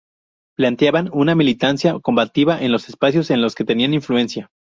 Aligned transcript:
Planteaban 0.57 1.11
una 1.13 1.35
militancia 1.35 1.99
combativa 1.99 2.59
en 2.59 2.71
los 2.71 2.89
espacios 2.89 3.29
en 3.29 3.43
los 3.43 3.53
que 3.53 3.65
tenía 3.65 3.85
influencia. 3.85 4.49